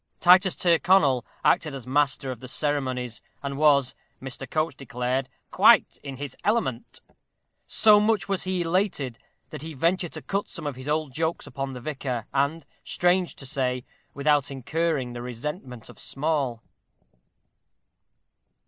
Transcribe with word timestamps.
Titus 0.19 0.55
Tyrconnel 0.55 1.23
acted 1.45 1.75
as 1.75 1.85
master 1.85 2.31
of 2.31 2.39
the 2.39 2.47
ceremonies, 2.47 3.21
and 3.43 3.55
was, 3.55 3.93
Mr. 4.19 4.49
Coates 4.49 4.73
declared, 4.73 5.29
"quite 5.51 5.99
in 6.01 6.17
his 6.17 6.35
element." 6.43 7.01
So 7.67 7.99
much 7.99 8.27
was 8.27 8.45
he 8.45 8.61
elated, 8.61 9.19
that 9.51 9.61
he 9.61 9.75
ventured 9.75 10.13
to 10.13 10.23
cut 10.23 10.49
some 10.49 10.65
of 10.65 10.75
his 10.75 10.89
old 10.89 11.13
jokes 11.13 11.45
upon 11.45 11.73
the 11.73 11.81
vicar, 11.81 12.25
and, 12.33 12.65
strange 12.83 13.35
to 13.35 13.45
say, 13.45 13.85
without 14.15 14.49
incurring 14.49 15.13
the 15.13 15.21
resentment 15.21 15.87
of 15.87 15.99
Small. 15.99 16.63